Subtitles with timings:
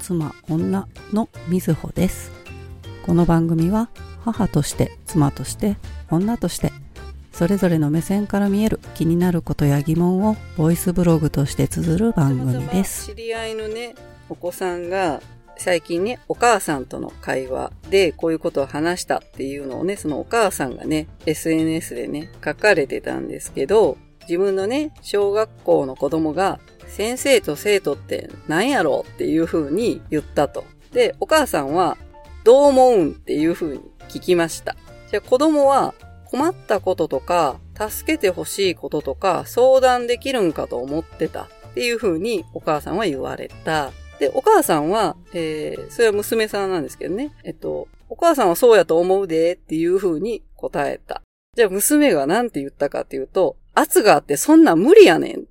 [0.00, 2.30] 妻、女のみずほです。
[3.06, 3.88] この番組は
[4.20, 5.76] 母として、妻として、
[6.10, 6.72] 女として、
[7.32, 13.06] それぞれの目線から見える気になることや疑問をボイスブログとして綴る番組です。
[13.06, 13.94] 知り合いのね、
[14.28, 15.22] お子さんが、
[15.56, 23.96] 最近ね、お母さんとの会話でこういうことを話したっていうのをね、そのお母さんがね、SNS でね、書かれてたんですけど、
[24.28, 26.60] 自分のね、小学校の子供が、
[26.92, 30.64] 先生と生徒って何やろうっていう風に言ったと。
[30.92, 31.96] で、お母さんは、
[32.44, 34.76] どう思うんっていう風に聞きました。
[35.10, 35.94] じゃあ子供は、
[36.26, 43.90] 困ったこととか、助けてほしいこととか、相談できるんかと思ってたっていう風にお母さんは言われた。
[44.18, 47.32] で、お母さんは、えー、それは娘さんなんですけどね。
[47.42, 51.22] えっと、お母さんはそうやと思うでっていう風に答えた。
[51.56, 55.44] じゃあ娘が何て言ったかっていうと、圧があってそんな無理やねん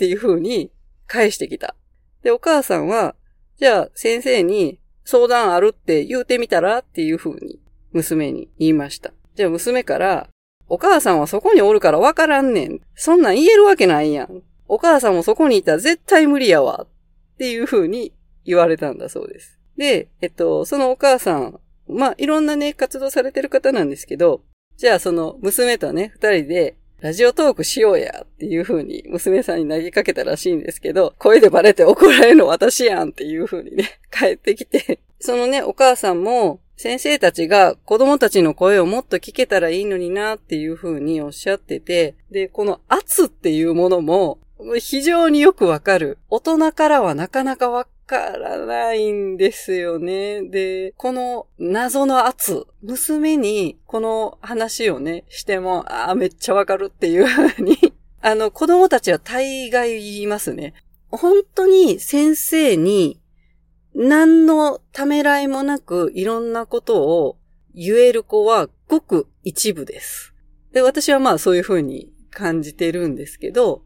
[0.00, 0.72] っていう風に
[1.06, 1.76] 返してきた。
[2.22, 3.16] で、お母さんは、
[3.58, 6.78] じゃあ先生に相談あるって言うてみたら？
[6.78, 7.60] っていう風に
[7.92, 9.12] 娘に言いました。
[9.34, 10.30] じゃあ娘から、
[10.68, 12.80] お母さんはそこにおるからわからんねん。
[12.94, 14.42] そんなん言えるわけないやん。
[14.68, 16.86] お母さんもそこにいたら絶対無理やわ。
[17.34, 18.14] っていう風に
[18.46, 19.58] 言われたんだそうです。
[19.76, 24.44] で、えっと、そのお母さん、まあ、いろんなね、活動されてる方なんですけど、
[24.78, 44.38] じゃあその娘とね、二人で、ラジオトークしようやっていう風に娘さんに投げかけたらしいんですけど、声でバレて怒られるの私やんっていう風にね、 帰ってきて、そのね、お母さんも、先生たちが子供たちの声をもっと聞けたらいいのになっていう風におっしゃってて、で、この圧っていうものも
[44.78, 46.18] 非常によくわかる。
[46.30, 50.42] 大人からはなかなかわからないんですよね。
[50.42, 57.76] で、この謎の圧、娘にこの話をね、しても、ああ、めっちゃわかるっていう風 に、
[58.20, 60.74] あの、子供たちは大概言いますね。
[61.10, 63.20] 本当に先生に
[63.94, 67.38] 何のためらいもなくいろんなことを
[67.74, 70.34] 言える子はごく一部です。
[70.72, 73.84] で、私はまあそういう風に感じてるんですけど、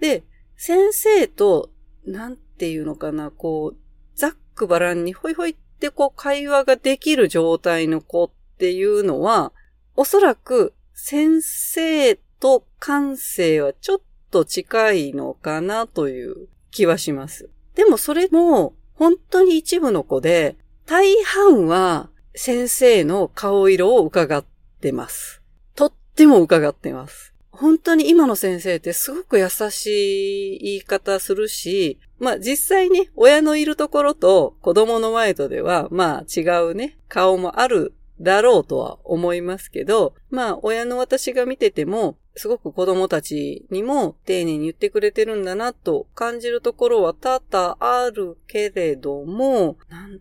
[0.00, 0.22] で、
[0.54, 1.70] 先生と、
[2.04, 3.76] なんていうのかな、こう、
[4.14, 9.52] ざっくばらんにほいほいってこう会話ができる状態の子っていうのは、
[9.96, 14.00] おそらく先生と感性はちょっ
[14.30, 17.50] と近いのかなという気はします。
[17.74, 24.44] でもそれも本当に一部の子で、大半は先生の顔色を伺っ
[24.80, 25.42] てます。
[25.74, 27.33] とっても伺ってます。
[27.56, 50.18] 本当に今の先生ってすごく優しい言い方するし、まあ実際ね、親のいるところと子供の前とでは、まあ違うね、顔もあるだろうとは思いますけど、まあ親の私が見てても、すごく子供たちにも丁寧に言ってくれてるんだなと感じるところは多々あるけれども、なん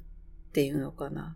[0.52, 1.36] ていうのかな。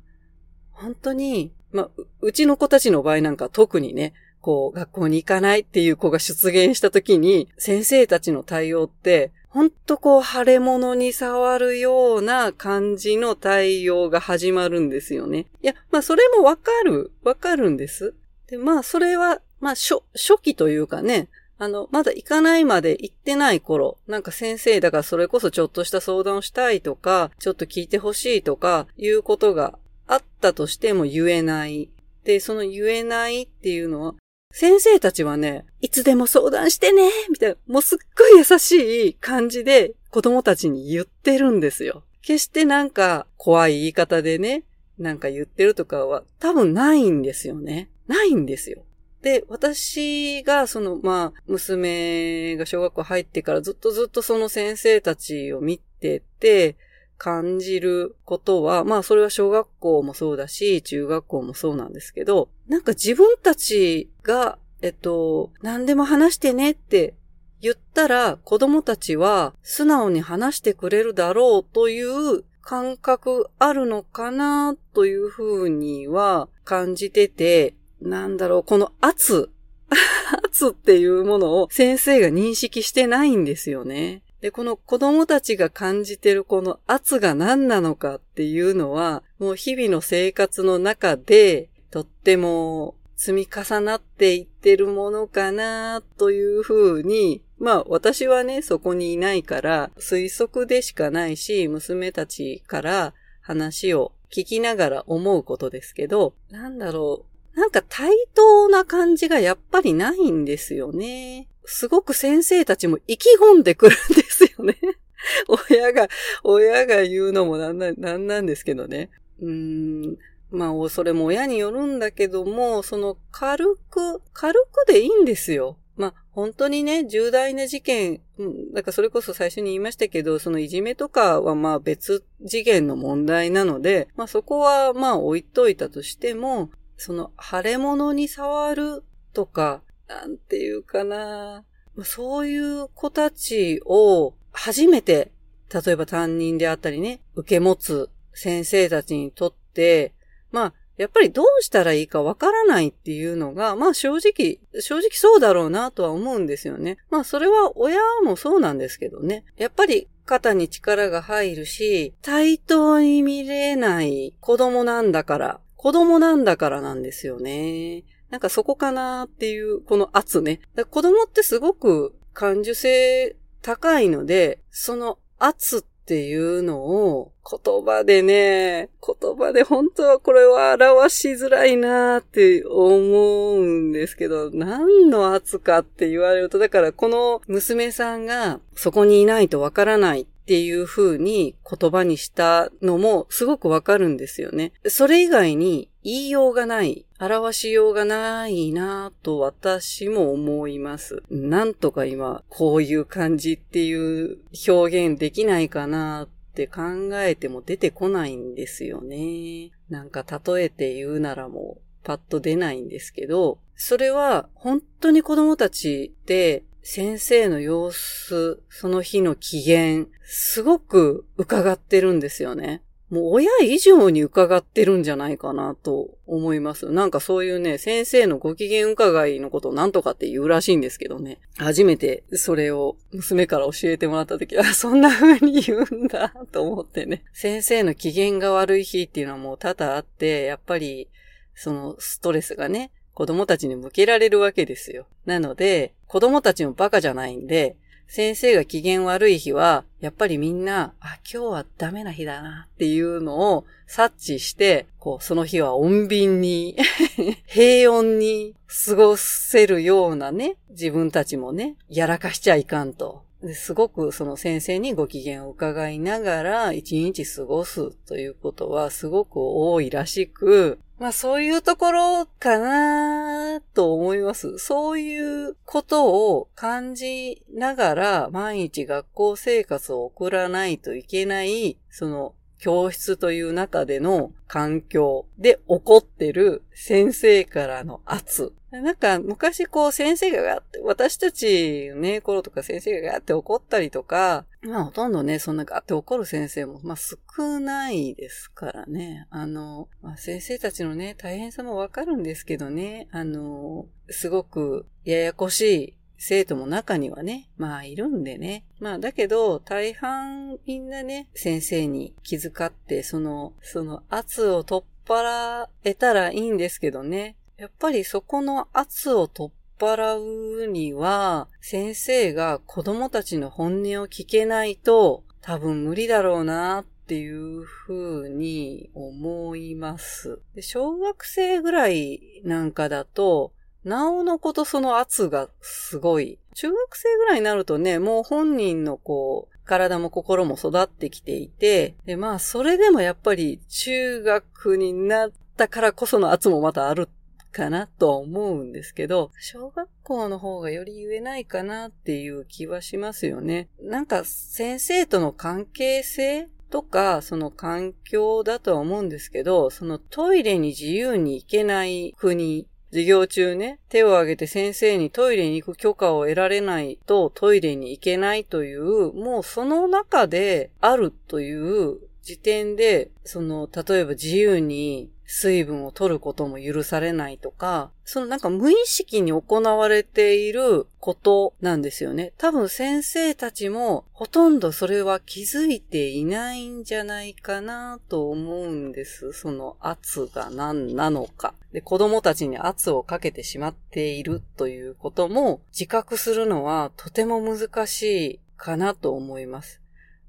[0.72, 15.47] 本当に、まあ、ううちの子たちの場合なんか特にね、こう、学校に行かないっていう子が出現した時に、先生たちの対応って、ほんとこう、腫れ物に触るような感じの対応が始まるんですよね。
[15.61, 18.13] いや、まあ、それもわかる、わかるんです。
[18.47, 31.89] で、まあ、それは、まあ、初、初期というかね、あの、まだ行かないまで行ってない頃、なんか先生だからそれこそちょっとした相談をしたいとか、ちょっと聞いてほしいとか、いうことがあったとしても言えない。
[32.23, 34.15] で、その言えないっていうのは、
[34.52, 42.03] 先生たちはね、いつでも相談してねみたいな、もうすっごい優しい感じで子供たちに言ってるんですよ。
[42.22, 44.63] 決してなんか怖い言い方でね、
[44.97, 47.90] なんか言ってるとかは多分ないんですよね。
[48.08, 48.84] ないんですよ。
[49.22, 56.75] で、私がその、まあ、娘が小学校入ってからずっとずっとその先生たちを見てて、
[57.17, 67.16] 感じることは、まあそれは小学校もそうだし、中学校もそうなんですけど、なんか自分たちが、えっと、何でも話してねって
[67.61, 79.49] 言ったら、子供たちは素直に話してくれるだろうという感覚あるのかなというふうには感じてて、なんだろう、この圧、
[80.46, 84.22] 圧っていうものを先生が認識してないんですよね。
[84.41, 107.25] で、この子供たちが感じてるこの圧が何なのかっていうのは、もう日々の生活の中で、とっても積み重なっていってるものかなというふうに、まあ私はね、そこにいないから推測でしかないし、娘たちから話を聞きながら思うことですけど、なんだろ
[107.55, 111.47] う、なんか対等な感じがやっぱりないんですよね。
[111.66, 114.78] すごく先生たちも意気込んでくるんですよね。
[115.69, 116.07] 親が、
[116.43, 119.09] 親が言うのもなんな、なんなんですけどね。
[119.41, 120.17] うーん。
[120.49, 125.78] まあ、それも親によるんだけども、その軽く、軽くでいいんですよ。
[125.97, 141.66] まあ、本当にね、重大な事件、うん、だからそれこそ最初に言いましたけど、そのいじめとかはまあ別次元の問題なので、まあそこはまあ置いといたとしても、その腫れ物に触るとか、なんていうかな、
[142.03, 145.32] そういう子たちを初めて、
[145.73, 150.14] 例えば担任であったりね、受け持つ先生たちにとって、
[150.52, 156.97] まあ、やっぱりどうしたらいいかわからないっていうのが、まあ正直、正直そうだろうなとは思うんですよね。
[157.11, 159.46] まあそれは親もそうなんですけどね。
[159.58, 168.03] やっぱり肩に力が入るし、対等に見れない子供なんだから、子供なんだからなんですよね。
[168.29, 170.59] なんかそこかなっていう、この圧ね。
[170.90, 194.72] 子供ってすごく感受性高いので、その圧っていうのを言葉でね、言葉で本当はこれは表しづらいなって思うんですけど、何の圧かって言われると、だからこの娘さんがそこにいないとわからないっていう風に言葉にしたのもすごくわかるんですよね。
[194.85, 201.22] それ以外に言いようがない、表しようがないなぁと私も思います。
[201.29, 204.38] なんとか今、こういう感じっていう
[204.70, 206.82] 表現できないかなって考
[207.16, 209.72] えても出てこないんですよね。
[209.90, 222.81] なんか例えて言うならもうパッと出ないんですけど、それは本当に子供たちって先生の様子、その日の機嫌、すごく伺ってるんですよね。
[223.09, 226.89] もう親以上に伺ってるんじゃないかなと思います。
[226.89, 231.41] なんかそういうね、先生のご機嫌伺いのことを何とかって言うらしいんですけどね。
[231.57, 237.25] 初めてそれを娘から教えてもらった時は、そんな風に言うんだと思ってね。
[237.33, 241.09] 先生の機嫌が悪い日っていうのはもう多々あって、やっぱり
[241.53, 245.08] そのストレスがね、子供たちに向けられるわけですよ。
[245.25, 247.75] なので、子供たちもバカじゃないんで、
[248.05, 256.77] 先生が機嫌悪い日は、やっぱりみんな、あ、今日はダメな日だなっていうのを察知して、こう、その日は穏便に
[257.48, 258.53] 平穏に
[258.86, 263.24] 過ごせるようなね、自分たちもね、やらかしちゃいかんと。
[263.53, 274.57] すごくその先生にご機嫌を伺いながら一日過ごすということはすごく多いらしく、まあそういうところかなと思います。
[274.57, 288.53] そういうことを感じながら毎日学校生活を送らないといけない、その教室という中での環境で起こってる先生からの圧。
[288.71, 299.27] なんか昔こう先生がガって、私たちね、頃とか先生がガって怒ったりとか、まあほとんどね、そんなガって怒る先生も、まあ少ないですからね。
[299.29, 308.65] あの、まあ、先生たちのね、大変さもわかるんですけどね、あの、すごくややこしい生徒も中にはね、まあいるんでね。
[308.79, 317.36] まあだけど、大半みんなね、先生に気遣って、その、その圧を取っ払えたらいいんですけどね。
[317.58, 320.17] やっぱりそこの圧を取っ払
[320.63, 327.93] うには、先生が子供たちの本音を聞けないと、多分無理だろうなっていうふ
[328.24, 330.41] うに思います。
[330.55, 333.53] で小学生ぐらいなんかだと、
[333.84, 336.39] なおのことその圧がすごい。
[336.55, 347.10] 中学生ぐらいになるとね、もう本人のこう、体も心も育ってきていて、で、まあ、それでもやっぱり中学になったからこその圧もまたある
[347.51, 353.67] かなとは思うんですけど、小学校の方がより言えないかなっていう気はしますよね。
[353.81, 382.31] なんか先生との関係性とか、その環境だとは思うんですけど、そのトイレに自由に行けない国授業中ね、手を挙げて先生にトイレに行く許可を得られないとトイレに行けないという、もうその中であるという時点で、その、例えば自由に水分を取ることも許されないとか、そのなんか無意識に行われていることなんですよね。
[382.38, 389.34] 多分先生たちもほとんどそれは気づいていないんじゃないかなと思うんです。
[389.34, 391.53] その圧が何なのか。
[391.74, 399.81] で、子供たちに圧をかけてしまっているということも自覚するのはとても難しいかなと思います。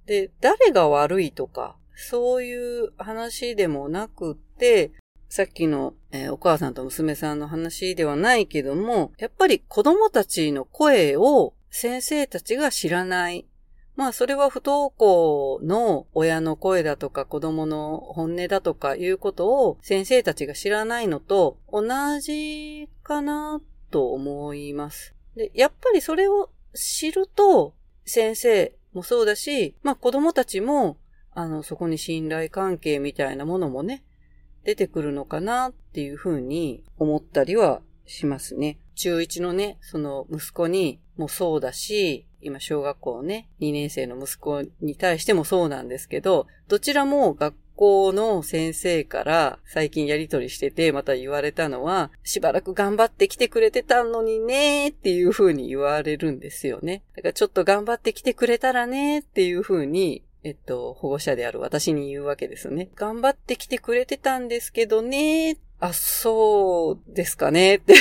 [0.06, 4.92] で、誰が悪いとか、そういう話でもなくって、
[5.28, 13.46] さっきの、えー、お母さんと娘さんの話ではないけども、やっぱり子供たちの声を先生たちが知らない。
[13.96, 21.82] まあそれは不登校の親の声だとか子供の本音だとかいうことを先生たちが知らないのと同
[22.20, 25.16] じかなと思います。
[25.34, 27.74] で、やっぱりそれを知ると
[28.04, 30.96] 先生もそうだし、まあ子供たちも
[31.38, 34.02] あのそこに信頼関係みたいなものもね、
[34.64, 38.80] 出てくるのかなっていうふうに思ったりはしますね。
[38.96, 57.04] 中1のね、その息子にもそうだし、今小学校ね、2年生の息子に対してもそうなんですけど、どちらも学校の先生から最近やりとりしてて、また言われたのは、しばらく頑張ってきてくれてたのにねっていう風に言われるんですよね。
[57.14, 62.88] だからちょっと頑張ってきてくれたらねっていう風にえっと、保護者である私に言うわけですね。
[62.94, 65.58] 頑張ってきてくれてたんですけどね。
[65.78, 67.94] あ、そうですかねって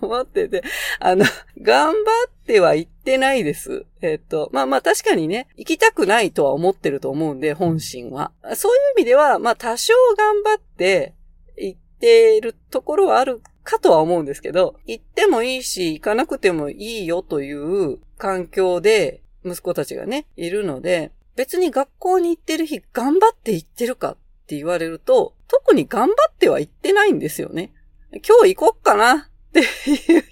[0.00, 0.62] 思ってて、
[0.98, 1.26] あの、
[1.60, 1.94] 頑張
[2.26, 3.84] っては言ってないです。
[4.00, 8.32] えっと、まあまあ確かにね、行きたくないとは思ってると思うんで、本心は。
[8.56, 11.12] そういう意味では、まあ多少頑張って
[11.58, 24.16] 行ってるところはあるかとは思うんですけど、行ってもいいし、行かなくてもいいよという環境で息子たちがね、いるので、別に学校に行ってる日頑張って行ってるかっ
[24.48, 27.72] て言われると、特に頑張っては行ってないんですよね。
[28.10, 29.60] 今日行こっかなって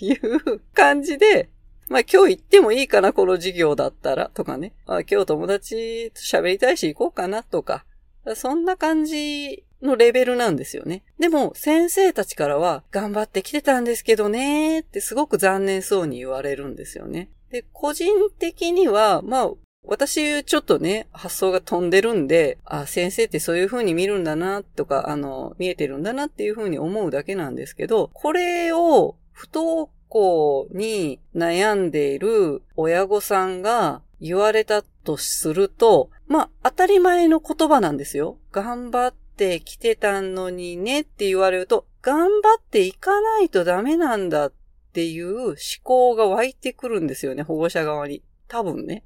[0.04, 1.48] いう感じで、
[1.88, 4.74] まあ今日行ってもいいかな、この授業だったら、とかね。
[4.86, 7.84] あ今日友達と喋りたいし行こうかな、とか。
[8.34, 11.04] そんな感じのレベルなんですよね。
[11.20, 17.30] でも、先生たちからは、頑張ってきてたんですけどねってすごく残念そうに言われるんですよね。
[17.52, 19.50] で、個人的には、まあ、
[19.86, 38.38] 私、ちょっとね、発想が飛んでるんで、あ、先生ってそういう風に見るんだな、とか、あの、見えてるんだなっていう風に思うだけなんですけど、これを不登校に悩んでいる親御さんが言われたとすると、まあ、当たり前の言葉なんですよ。
[38.50, 44.52] 頑張ってきてたのにねって言われると、頑張っていかないとダメなんだっ
[44.92, 48.22] ていう思考が湧いてくるんですよね、保護者側に。
[48.48, 49.04] 多分ね。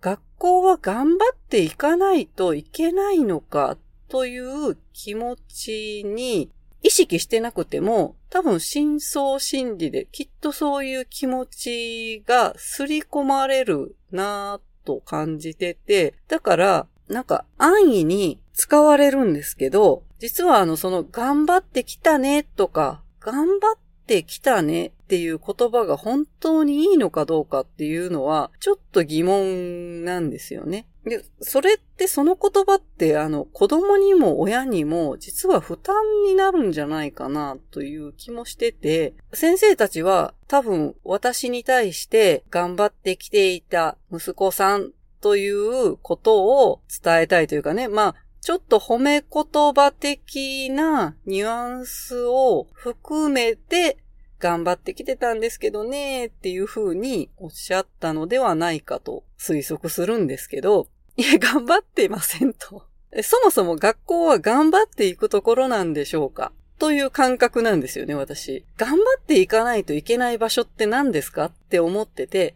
[0.00, 3.76] 学校は頑張っていかないといけないのか
[4.08, 6.50] という気持ちに
[6.82, 30.86] 意識してなくても、多分深層心理できっとそういう気持ちがすり込まれるなぁと感じてて、だからなんか安易に使われるんですけど、実はあのその頑張ってきたねとか、頑張ってきたねっていう言葉が本当にいいのかどうかっていうのは、ちょっと疑問なんですよね。
[31.04, 35.96] で、それってその言葉ってあの子供にも親にも実は負担
[36.28, 53.98] になるんじゃないかなという気もしてて、先生たちは多分私に対して頑張ってきていた息子さんということを伝えたいというかね、まあちょっと褒め言葉的なニュアンスを含めて
[54.40, 62.84] 頑張ってきてたんですけどねっていう風におっしゃったのではないかと推測するんですけど、いや、頑張っていませんと。
[63.22, 66.52] そもそも学校は頑張っていくところなんでしょうか？
[66.78, 68.64] という感覚なんですよね、私。
[68.78, 72.54] 頑張っていかないといけない場所って何ですかって思ってて、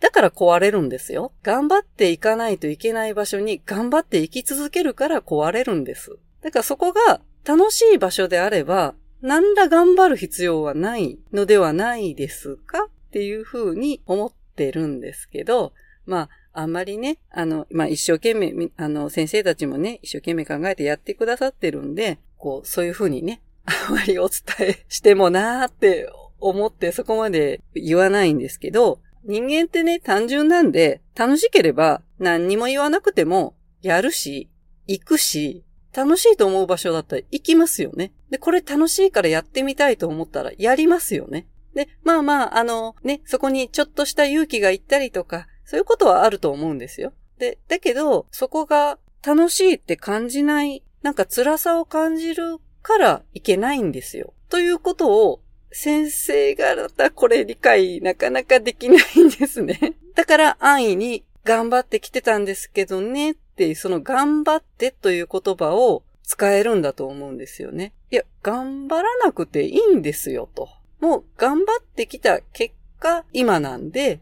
[0.00, 1.32] だから壊れるんですよ。
[1.42, 6.16] 頑張っていかないといけない場所に頑張って生き続けるから壊れるんです。
[6.40, 12.84] だからそこが楽しい場所であれば、何ら頑張る必要はないのではないですか？
[12.84, 15.72] っていうふうに思ってるんですけど、
[16.04, 26.08] まあ、あんまりね、あの、まあ、一生懸命、あの、先生たちもね、一生懸命考えてやってくださってるんで、こう、そういうふうにね、 あんまりお伝えしてもなーって
[26.38, 34.48] 思ってそこまで言わないんですけど、人間ってね、単純なんで、楽しければ何にも言わなくてもやるし、
[34.86, 35.64] 行くし、
[35.96, 38.12] 楽しいと思う場所だったら行きますよね。
[38.28, 41.46] で、これ楽しいからやってみたいと思ったらやりますよね。
[41.74, 47.14] で、まあまあ、あの、ね、そこにちょっとした勇気がいったりとか、そういうことはあると思うんですよ。
[47.38, 54.34] で、だけど、そこが楽しいって感じない、なんか辛さを感じるからいけないんですよ。
[54.48, 55.40] ということを
[55.72, 59.96] 先生がだったこれ理解なかなかできないんですね。
[60.14, 67.92] だから安易に頑張ってきてたんですけどねっていう、その頑張ってという言葉を使えるんだと思うんですよね。
[68.10, 70.68] いや、頑張らなくていいんですよと。
[71.00, 74.20] もう頑張ってきた結果、今なんで、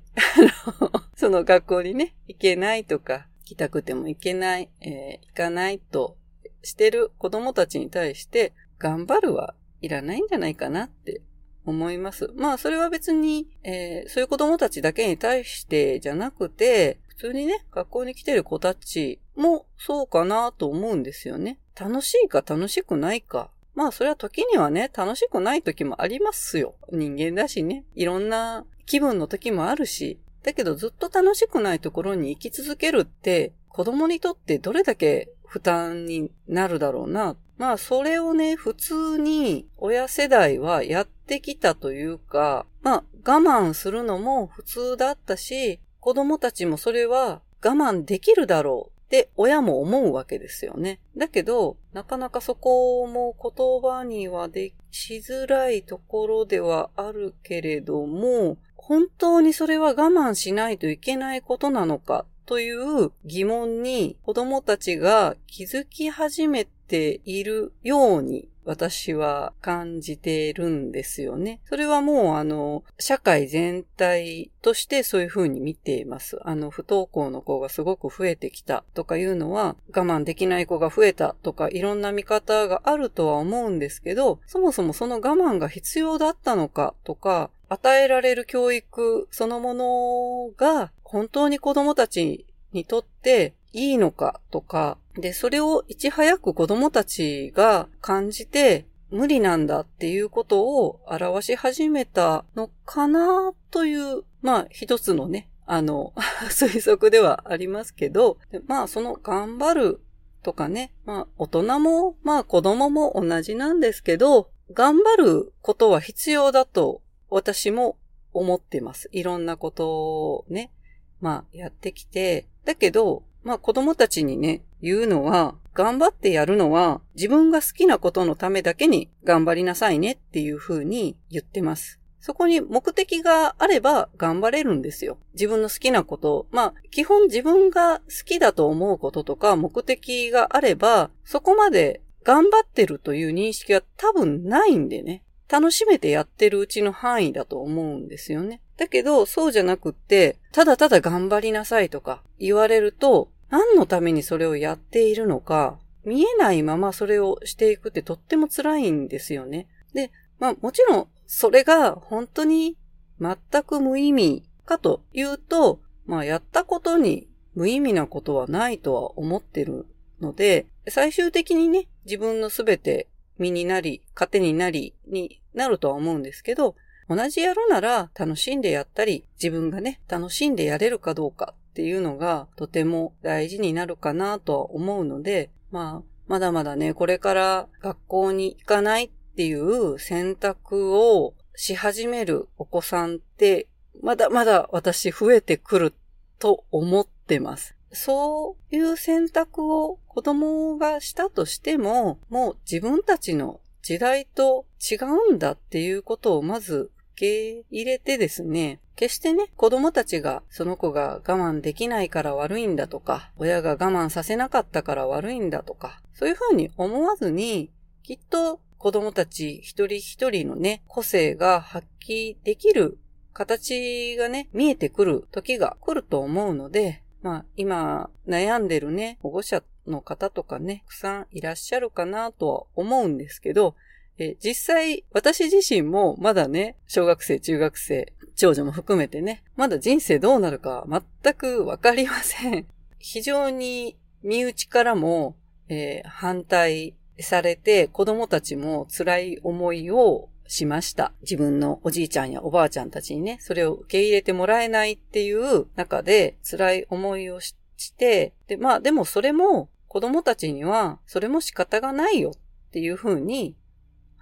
[1.17, 6.17] その学校にね、行けないとか、行きたくても行けない、えー、行かないと
[6.62, 11.23] してる子供たちに対して、頑張るはいらないんじゃないかなって
[11.64, 12.31] 思います。
[12.35, 21.59] まあ、それは別に、えー、そういう子供たちだけに対してじゃなくて、普通にね、学校に来てる子たちもそうかなと思うんですよね。
[21.78, 23.50] 楽しいか楽しくないか。
[23.75, 26.75] まあそれは時にはね、楽しくない時もありますよ。
[26.92, 27.85] 人間だしね。
[27.94, 30.18] いろんな気分の時もあるし。
[30.42, 37.37] だけどずっと楽しくないところに生き続けるって、子供にとってどれだけ負担になるだろうな。
[37.56, 51.00] まあそれをね、普通に親世代はやってきたというか、まあ我慢するのも普通だったし、子供たちもそれは我慢できるだろうって親も思うわけですよね。
[51.16, 71.61] だけど、なかなかそこも言葉にはでしづらいところではあるけれども、本当にそれは我慢しないといけないことなのかという疑問に子供たちが気づき始めているように私は感じているんですよね。
[71.66, 76.38] それはもうあの、社会全体としてそういうふうに見ています。
[76.42, 106.12] あの、不登校の子がすごく増えてきたとかいうのは、我慢できない子が増えたとかいろんな見方があるとは思うんですけど、そもそもその我慢が必要だったのかとか、与えられる教育そのものが本当に子供たちにとっていいのかとか、で、それをいち早く子供たちが感じて、無理なんだっていうことを表し始めたのかなという、まあ一つのね、あの、
[106.50, 110.00] 推測ではありますけど、まあその頑張る
[110.42, 117.97] とかね、まあ大人も、まあ子供も同じなんですけど、頑張ることは必要だと私も
[118.33, 119.09] 思ってます。
[119.12, 119.88] いろんなこと
[120.33, 120.73] をね、
[121.21, 131.99] まあやってきて、だけど、まあ子供たちにね、言うのは、頑張ってやるのは自分が好きなことのためだけに頑張りなさいねっていう風に言ってます。
[132.21, 135.19] そこに目的があれば頑張れるんですよ。
[135.35, 136.47] 自分の好きなこと。
[136.53, 145.23] まあ、基本自分が好きだと思うこととか目的があれば、そこまで頑張ってるという認識は多分ないんでね。
[145.50, 148.63] 楽しめてやってるうちの範囲だと思うんですよね。
[148.76, 159.69] だけど、そうじゃなくって、ただただ頑張りなさいとか言われると、何のためにそれをやっているのか、見えないままそれをしていくってとっても辛いんですよね。
[159.95, 162.76] で、まあもちろん、それが本当に
[163.21, 169.87] 全く無意味かというと、まあやったことに無意味なことはないとは思ってる
[170.21, 176.76] ので、最終的にね、自分のすべて身になり、糧になりになるとは思うんですけど、
[177.09, 193.67] 同じやるなら楽しんでやったり、自分がね、楽しんでやれるかどうかっていうのがとても大事になるかなとは思うので、まあ、まだまだね、これから学校に行かないっていう選択をし始めるお子さんって、
[194.00, 195.95] まだまだ私増えてくる
[196.39, 197.75] と思ってます。
[197.91, 204.95] そういう選択を子供がしたとしても、もう自分たちの時代と違
[205.30, 217.71] うんだっていうことをまず受け入れてですね、決してね、子供たちがその子が我慢できないから悪いんだとか、親が我慢させなかったから悪いんだとか、そういうふうに思わずに、
[218.02, 222.99] きっと子供たち一人一人のね、個性が発揮できる
[223.33, 233.75] 形がね、見えてくる時が来ると思うので、まあ今悩んでるね、保護者の方とかね、たくさんいらっしゃるかなとは思うんですけど、
[234.19, 240.87] え実際、私自身もまだね、小学生、中学生、長女も含めてね、まだ人生どうなるか
[241.23, 242.67] 全くわかりません。
[242.99, 245.37] 非常に身内からも、
[245.69, 251.13] えー、反対されて、子供たちも辛い思いをしました。
[251.23, 257.55] 自分のおじいちゃんやおばあちゃんたちにね、それを受け入れてもらえないっていう中で辛い思いをし
[257.97, 263.55] て、で、まあでもそれも子供たちにはそれも仕方がないよっていうふうに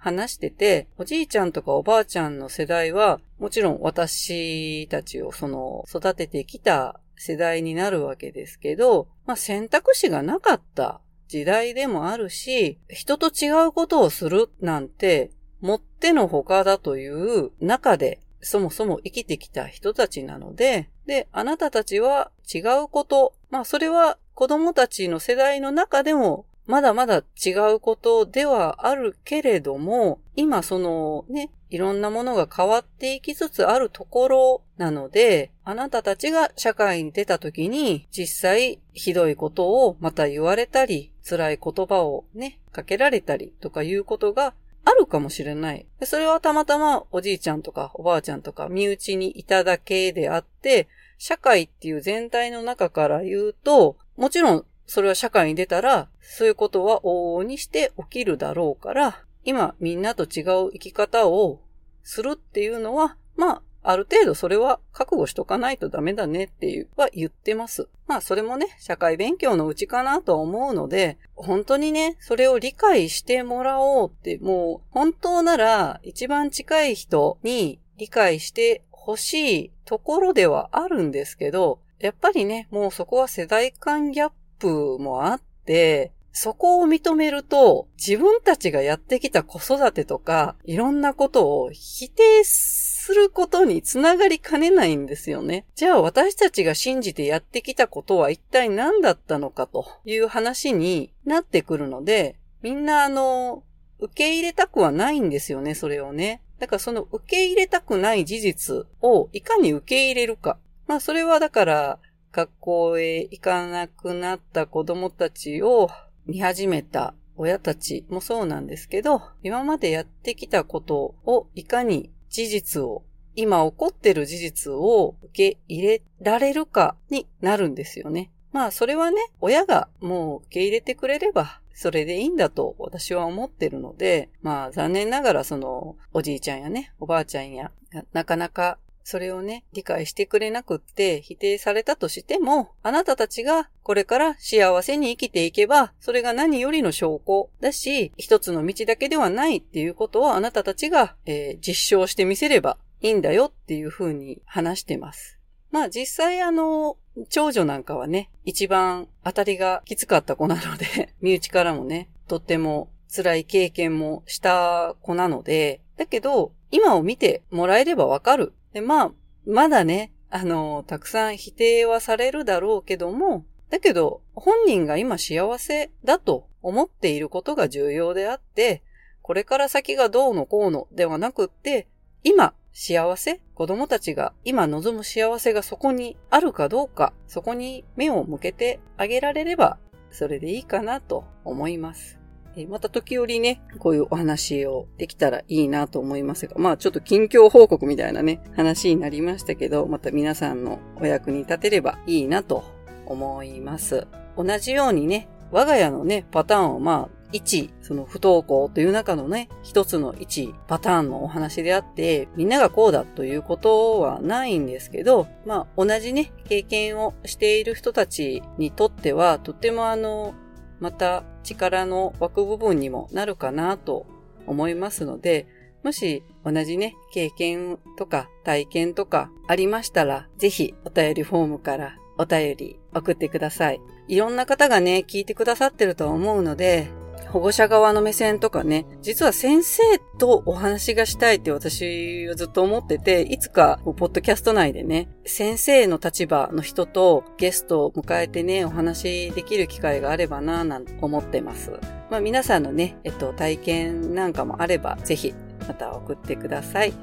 [0.03, 44.53] 話してて、おじいちゃんとかおばあちゃんの世代は、もちろん私たちをその育ててきた世代になるわけですけど、まあ選択肢がなかった時代でもあるし、人と違うことをするなんてもってのほかだという中で、そもそも生きてきた人たちなので、で、あなたたちは違うこと、まあそれは子供たちの世代の中でもまだまだ違うことではあるけれども、今そのね、いろんなものが変わっていきつつあるところなので、あなたたちが社会に出た時に実際ひどいことをまた言われたり、辛い言葉をね、かけられたりとかいうことが
[44.85, 45.85] あるかもしれない。
[46.03, 61.61] それはたまたまおじいちゃんとかおばあちゃんとか身内にいただけであって、社会っていう全体の中から言うと、もちろんそれは社会に出たら、そういうことは往々にして起きるだろうから、今みんなと違う生き方を
[62.03, 67.89] するっていうのは、まあ、ある程度それは覚悟しとかないとダメだねっていうは言ってます。
[68.07, 84.31] まあそれもね、社会勉強のうちかなと思うので、本当にね、それを理解してもらおうって、もう本当なら一番近い人に理解してほしいところではあるんですけど、やっぱりね、もうそこは世代間ギャッ
[84.63, 95.67] プもあって、そこを認めると、自分たちがやってきた子育てとか、いろんなことを否定することにつながりかねないんですよね。
[95.75, 103.63] じゃあ私たちが信じてやってきたことは一体何だったのかという話になってくるので、みんなあの、
[103.99, 106.41] 受け入れたくはないんですよね、それをね。
[106.57, 110.57] だからその受け入れたくない事実をいかに受け入れるか。
[110.87, 111.99] まあそれはだから
[112.33, 115.89] 学校へ行かなくなった子供たちを
[116.25, 123.03] 見始めた親たちもそうなんですけど、今までやってきたことをいかに事実を、
[123.35, 128.31] 今起こってる事実を受け入れられるかになるんですよね。
[128.51, 137.71] まあそれはね、親がもう受け入れてくれればそれでいいんだと私は思ってるので、まあ残念ながらそのおじいちゃんやね、おばあちゃんや、
[138.11, 155.39] なかなかそれをね、理解してくれなくって否定されたとしても、あなたたちがこれから幸せに生きていけば、それが何よりの証拠だし、一つの道だけではないっていうことをあなたたちが、えー、実証してみせればいいんだよっていうふうに話してます。
[155.71, 156.97] まあ実際あの、
[157.29, 169.11] 長女なんかはね、一番当たりがきつかった子なので、 身内からもね、とっても辛い経験もした子なので、だけど、今を見てもらえればわかるで、まあ、
[169.45, 178.83] まだね、あの、たくさん否定はされるだろうけども、だけど、本人が今幸せだと思っていることが重要であって、
[179.21, 181.87] これから先がどうのこうのではなくって、
[182.23, 189.77] 今、幸せ子供たちが今望む幸せがそこにあるかどうか、そこに目を向けてあげられれば、
[190.09, 192.22] それでいいかなと思います。
[192.69, 202.63] また時折ね、こういうお話をできたらいいなと思いますが、まあちょっと近況報告みたいなね、話になりましたけど、また皆さんのお役に立てればいいなと
[203.05, 204.07] 思います。
[204.37, 220.35] 同じようにね、我が家のね、パターンをまあ、一、その不登校という中のね、一つの一パターンのお話であって、みんながこうだということはないんですけど、まあ同じね、経験をしている人たちにとっては、とてもあの、
[220.79, 224.05] また力の枠部分にもなるかなと
[224.47, 225.47] 思いますので、
[225.83, 233.81] もし同じね、経験とか体験とかありましたら、ぜひお便りフォームからお便り送ってください。
[234.07, 236.89] いろんな方がね、聞いてくださってると思うので、
[237.33, 239.81] 保護者側の目線とかね、実は先生
[240.19, 251.71] とお話がしたいって私はずっと思ってて、いつか、ポッドキャスト内でね、先生の立場の人とゲストを迎えてね、お話できる機会があればなぁなんて思ってます。
[252.11, 255.33] まあ皆さんのね、えっと、体験なんかもあれば、ぜひ、
[255.67, 256.93] また送ってください。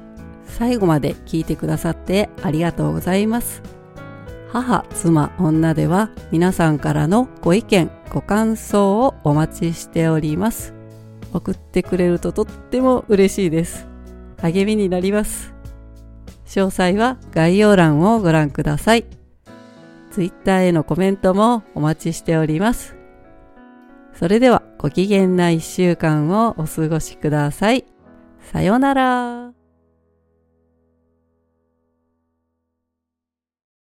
[0.45, 3.80] 最後まで聞いてくださってありがとうございます。
[4.51, 10.73] 母、妻、女では皆さんからのご意見、ご感想をお待ちしております。
[11.33, 13.87] 送ってくれるととっても嬉しいです。
[14.41, 15.53] 励みになります。
[16.45, 19.05] 詳細は概要欄をご覧ください。
[20.11, 22.97] Twitter へのコメントもお待ちしております。
[24.13, 27.85] それではご機嫌な一週間をお過ごしください。
[28.51, 29.60] さようなら。